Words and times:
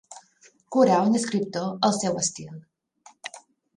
Curar 0.75 0.95
un 1.09 1.19
escriptor 1.19 1.67
el 1.91 1.93
seu 1.99 2.17
estil. 2.23 2.57